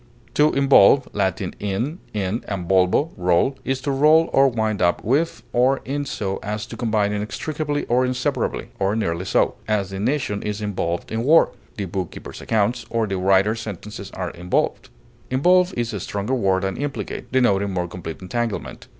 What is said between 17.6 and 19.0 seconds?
more complete entanglement.